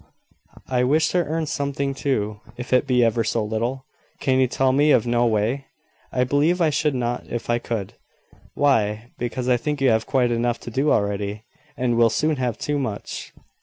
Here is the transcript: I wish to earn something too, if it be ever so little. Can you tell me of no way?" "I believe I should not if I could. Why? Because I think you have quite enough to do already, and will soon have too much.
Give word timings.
I 0.67 0.83
wish 0.83 1.09
to 1.09 1.19
earn 1.23 1.45
something 1.45 1.93
too, 1.93 2.39
if 2.57 2.73
it 2.73 2.87
be 2.87 3.03
ever 3.05 3.23
so 3.23 3.43
little. 3.45 3.85
Can 4.19 4.39
you 4.39 4.47
tell 4.47 4.71
me 4.73 4.89
of 4.89 5.05
no 5.05 5.27
way?" 5.27 5.65
"I 6.11 6.23
believe 6.23 6.59
I 6.59 6.71
should 6.71 6.95
not 6.95 7.27
if 7.29 7.51
I 7.51 7.59
could. 7.59 7.93
Why? 8.55 9.11
Because 9.19 9.47
I 9.47 9.57
think 9.57 9.79
you 9.79 9.89
have 9.91 10.07
quite 10.07 10.31
enough 10.31 10.59
to 10.61 10.71
do 10.71 10.91
already, 10.91 11.43
and 11.77 11.97
will 11.97 12.09
soon 12.09 12.37
have 12.37 12.57
too 12.57 12.79
much. 12.79 13.31